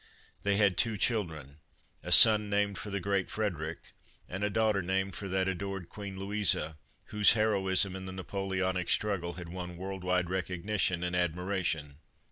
They 0.41 0.57
had 0.57 0.77
two 0.79 0.97
children, 0.97 1.57
a 2.01 2.11
son 2.11 2.49
named 2.49 2.79
for 2.79 2.89
the 2.89 2.99
great 2.99 3.29
Frederic 3.29 3.93
and 4.27 4.43
a 4.43 4.49
daughter 4.49 4.81
named 4.81 5.13
for 5.13 5.27
that 5.29 5.47
adored 5.47 5.89
Queen 5.89 6.17
Louisa, 6.17 6.79
whose 7.09 7.33
heroism 7.33 7.95
in 7.95 8.07
the 8.07 8.11
Napoleonic 8.11 8.89
struggle 8.89 9.33
had 9.33 9.49
won 9.49 9.77
world 9.77 10.03
wide 10.03 10.27
recognition 10.27 11.03
and 11.03 11.15
admiration. 11.15 11.99